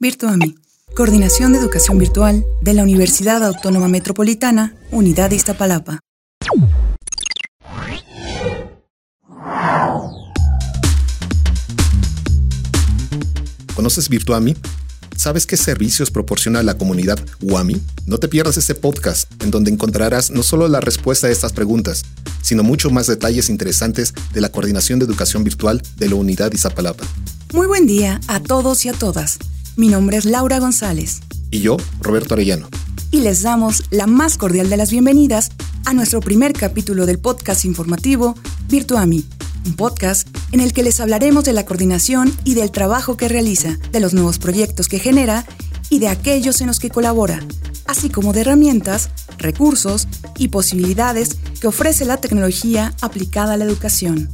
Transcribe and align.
Virtuami, 0.00 0.54
Coordinación 0.94 1.52
de 1.52 1.58
Educación 1.58 1.98
Virtual 1.98 2.46
de 2.62 2.72
la 2.72 2.84
Universidad 2.84 3.44
Autónoma 3.44 3.88
Metropolitana, 3.88 4.76
Unidad 4.92 5.30
de 5.30 5.34
Iztapalapa. 5.34 5.98
¿Conoces 13.74 14.08
Virtuami? 14.08 14.56
¿Sabes 15.16 15.46
qué 15.46 15.56
servicios 15.56 16.12
proporciona 16.12 16.62
la 16.62 16.78
comunidad 16.78 17.18
UAMI? 17.42 17.82
No 18.06 18.18
te 18.18 18.28
pierdas 18.28 18.56
este 18.56 18.76
podcast, 18.76 19.28
en 19.42 19.50
donde 19.50 19.72
encontrarás 19.72 20.30
no 20.30 20.44
solo 20.44 20.68
la 20.68 20.80
respuesta 20.80 21.26
a 21.26 21.30
estas 21.30 21.52
preguntas, 21.52 22.04
sino 22.40 22.62
mucho 22.62 22.90
más 22.90 23.08
detalles 23.08 23.50
interesantes 23.50 24.14
de 24.32 24.40
la 24.40 24.52
coordinación 24.52 25.00
de 25.00 25.06
educación 25.06 25.42
virtual 25.42 25.82
de 25.96 26.08
la 26.08 26.14
Unidad 26.14 26.52
Izapalapa. 26.52 27.04
Muy 27.52 27.66
buen 27.66 27.88
día 27.88 28.20
a 28.28 28.38
todos 28.38 28.84
y 28.84 28.90
a 28.90 28.92
todas. 28.92 29.40
Mi 29.78 29.86
nombre 29.86 30.16
es 30.16 30.24
Laura 30.24 30.58
González. 30.58 31.20
Y 31.52 31.60
yo, 31.60 31.76
Roberto 32.00 32.34
Arellano. 32.34 32.68
Y 33.12 33.20
les 33.20 33.42
damos 33.42 33.84
la 33.90 34.08
más 34.08 34.36
cordial 34.36 34.68
de 34.68 34.76
las 34.76 34.90
bienvenidas 34.90 35.50
a 35.84 35.94
nuestro 35.94 36.18
primer 36.18 36.52
capítulo 36.52 37.06
del 37.06 37.20
podcast 37.20 37.64
informativo 37.64 38.34
Virtuami, 38.66 39.24
un 39.64 39.76
podcast 39.76 40.26
en 40.50 40.58
el 40.58 40.72
que 40.72 40.82
les 40.82 40.98
hablaremos 40.98 41.44
de 41.44 41.52
la 41.52 41.64
coordinación 41.64 42.36
y 42.42 42.54
del 42.54 42.72
trabajo 42.72 43.16
que 43.16 43.28
realiza, 43.28 43.78
de 43.92 44.00
los 44.00 44.14
nuevos 44.14 44.40
proyectos 44.40 44.88
que 44.88 44.98
genera 44.98 45.46
y 45.90 46.00
de 46.00 46.08
aquellos 46.08 46.60
en 46.60 46.66
los 46.66 46.80
que 46.80 46.90
colabora, 46.90 47.38
así 47.86 48.10
como 48.10 48.32
de 48.32 48.40
herramientas, 48.40 49.10
recursos 49.38 50.08
y 50.38 50.48
posibilidades 50.48 51.36
que 51.60 51.68
ofrece 51.68 52.04
la 52.04 52.16
tecnología 52.16 52.94
aplicada 53.00 53.52
a 53.52 53.56
la 53.56 53.66
educación. 53.66 54.28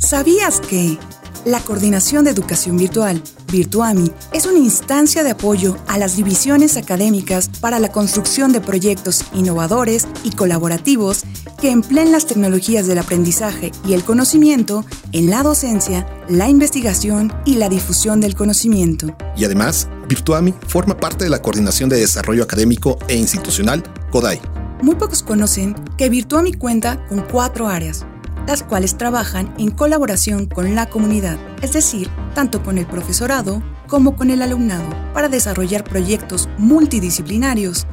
¿Sabías 0.00 0.58
que 0.58 0.98
la 1.44 1.60
Coordinación 1.60 2.24
de 2.24 2.32
Educación 2.32 2.76
Virtual, 2.76 3.22
Virtuami, 3.56 4.12
es 4.34 4.44
una 4.44 4.58
instancia 4.58 5.24
de 5.24 5.30
apoyo 5.30 5.78
a 5.86 5.96
las 5.96 6.14
divisiones 6.14 6.76
académicas 6.76 7.48
para 7.48 7.78
la 7.78 7.90
construcción 7.90 8.52
de 8.52 8.60
proyectos 8.60 9.24
innovadores 9.32 10.06
y 10.24 10.30
colaborativos 10.32 11.24
que 11.58 11.70
empleen 11.70 12.12
las 12.12 12.26
tecnologías 12.26 12.86
del 12.86 12.98
aprendizaje 12.98 13.72
y 13.88 13.94
el 13.94 14.04
conocimiento 14.04 14.84
en 15.12 15.30
la 15.30 15.42
docencia, 15.42 16.06
la 16.28 16.50
investigación 16.50 17.32
y 17.46 17.54
la 17.54 17.70
difusión 17.70 18.20
del 18.20 18.34
conocimiento. 18.34 19.16
Y 19.38 19.46
además, 19.46 19.88
Virtuami 20.06 20.52
forma 20.66 20.98
parte 20.98 21.24
de 21.24 21.30
la 21.30 21.40
Coordinación 21.40 21.88
de 21.88 21.98
Desarrollo 21.98 22.42
Académico 22.42 22.98
e 23.08 23.16
Institucional, 23.16 23.82
CODAI. 24.10 24.38
Muy 24.82 24.96
pocos 24.96 25.22
conocen 25.22 25.74
que 25.96 26.10
Virtuami 26.10 26.52
cuenta 26.52 27.06
con 27.06 27.22
cuatro 27.22 27.68
áreas 27.68 28.04
las 28.46 28.62
cuales 28.62 28.96
trabajan 28.96 29.54
en 29.58 29.70
colaboración 29.70 30.46
con 30.46 30.74
la 30.74 30.88
comunidad, 30.88 31.38
es 31.62 31.72
decir, 31.72 32.10
tanto 32.34 32.62
con 32.62 32.78
el 32.78 32.86
profesorado 32.86 33.62
como 33.86 34.16
con 34.16 34.30
el 34.30 34.42
alumnado, 34.42 34.88
para 35.14 35.28
desarrollar 35.28 35.84
proyectos 35.84 36.48
multidisciplinarios. 36.58 37.86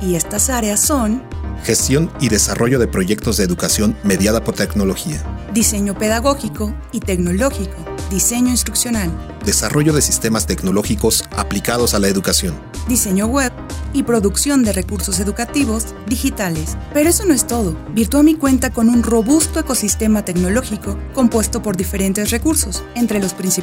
Y 0.00 0.14
estas 0.14 0.48
áreas 0.48 0.80
son 0.80 1.22
Gestión 1.64 2.10
y 2.20 2.28
desarrollo 2.28 2.78
de 2.78 2.88
proyectos 2.88 3.36
de 3.36 3.44
educación 3.44 3.96
mediada 4.02 4.42
por 4.42 4.54
tecnología. 4.54 5.22
Diseño 5.52 5.96
pedagógico 5.96 6.74
y 6.90 7.00
tecnológico. 7.00 7.76
Diseño 8.10 8.48
instruccional. 8.48 9.10
Desarrollo 9.44 9.92
de 9.92 10.00
sistemas 10.00 10.46
tecnológicos 10.46 11.24
aplicados 11.36 11.94
a 11.94 11.98
la 11.98 12.08
educación. 12.08 12.54
Diseño 12.88 13.26
web 13.26 13.52
y 13.92 14.02
producción 14.02 14.62
de 14.62 14.72
recursos 14.72 15.20
educativos 15.20 15.86
digitales. 16.06 16.76
Pero 16.92 17.10
eso 17.10 17.24
no 17.24 17.34
es 17.34 17.46
todo. 17.46 17.76
Virtuami 17.94 18.34
cuenta 18.34 18.70
con 18.70 18.88
un 18.88 19.02
robusto 19.02 19.60
ecosistema 19.60 20.24
tecnológico 20.24 20.98
compuesto 21.14 21.62
por 21.62 21.76
diferentes 21.76 22.30
recursos, 22.30 22.82
entre 22.94 23.20
los 23.20 23.34
principales 23.34 23.60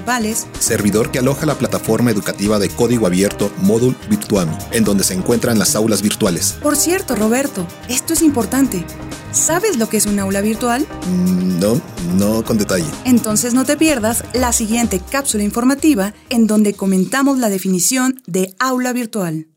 Servidor 0.59 1.11
que 1.11 1.19
aloja 1.19 1.45
la 1.45 1.56
plataforma 1.56 2.11
educativa 2.11 2.59
de 2.59 2.69
código 2.69 3.08
abierto 3.08 3.52
Módul 3.61 3.95
Virtuami, 4.09 4.56
en 4.72 4.84
donde 4.84 5.03
se 5.03 5.14
encuentran 5.14 5.59
las 5.59 5.75
aulas 5.75 6.02
virtuales. 6.02 6.58
Por 6.62 6.75
cierto, 6.75 7.16
Roberto, 7.16 7.66
esto 7.89 8.14
es 8.14 8.22
importante. 8.22 8.86
¿Sabes 9.31 9.78
lo 9.78 9.90
que 9.90 9.97
es 9.97 10.06
un 10.06 10.19
aula 10.19 10.41
virtual? 10.41 10.88
Mm, 11.09 11.59
no, 11.59 11.81
no 12.18 12.44
con 12.44 12.57
detalle. 12.57 12.90
Entonces 13.06 13.53
no 13.53 13.66
te 13.66 13.78
pierdas 13.78 14.24
la 14.34 14.51
siguiente 14.51 15.00
cápsula 15.00 15.44
informativa 15.44 16.13
en 16.30 16.47
donde 16.47 16.74
comentamos 16.74 17.38
la 17.38 17.50
definición 17.50 18.22
de 18.25 18.56
aula 18.59 18.94
virtual. 18.94 19.47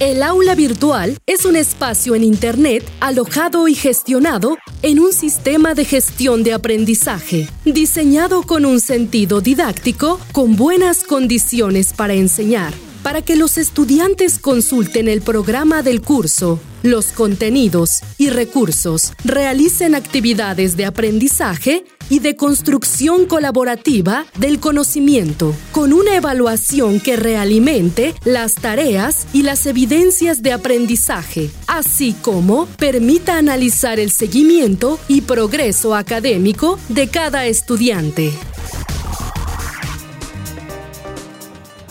El 0.00 0.22
aula 0.22 0.54
virtual 0.54 1.18
es 1.26 1.44
un 1.44 1.56
espacio 1.56 2.14
en 2.14 2.24
Internet 2.24 2.90
alojado 3.00 3.68
y 3.68 3.74
gestionado 3.74 4.56
en 4.80 4.98
un 4.98 5.12
sistema 5.12 5.74
de 5.74 5.84
gestión 5.84 6.42
de 6.42 6.54
aprendizaje, 6.54 7.50
diseñado 7.66 8.40
con 8.44 8.64
un 8.64 8.80
sentido 8.80 9.42
didáctico, 9.42 10.18
con 10.32 10.56
buenas 10.56 11.04
condiciones 11.04 11.92
para 11.92 12.14
enseñar 12.14 12.72
para 13.02 13.22
que 13.22 13.36
los 13.36 13.58
estudiantes 13.58 14.38
consulten 14.38 15.08
el 15.08 15.22
programa 15.22 15.82
del 15.82 16.02
curso, 16.02 16.60
los 16.82 17.06
contenidos 17.06 18.00
y 18.18 18.30
recursos, 18.30 19.12
realicen 19.24 19.94
actividades 19.94 20.76
de 20.76 20.84
aprendizaje 20.84 21.84
y 22.10 22.18
de 22.18 22.36
construcción 22.36 23.24
colaborativa 23.24 24.26
del 24.36 24.60
conocimiento, 24.60 25.54
con 25.72 25.94
una 25.94 26.16
evaluación 26.16 27.00
que 27.00 27.16
realimente 27.16 28.14
las 28.24 28.56
tareas 28.56 29.26
y 29.32 29.44
las 29.44 29.64
evidencias 29.64 30.42
de 30.42 30.52
aprendizaje, 30.52 31.50
así 31.66 32.14
como 32.20 32.66
permita 32.66 33.38
analizar 33.38 33.98
el 33.98 34.10
seguimiento 34.10 34.98
y 35.08 35.22
progreso 35.22 35.94
académico 35.94 36.78
de 36.88 37.08
cada 37.08 37.46
estudiante. 37.46 38.32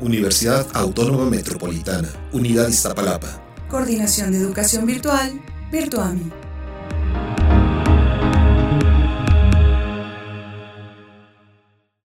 Universidad 0.00 0.66
Autónoma 0.72 1.28
Metropolitana, 1.28 2.08
Unidad 2.32 2.68
Iztapalapa. 2.68 3.42
Coordinación 3.68 4.30
de 4.30 4.38
Educación 4.38 4.86
Virtual, 4.86 5.40
Virtuami. 5.72 6.30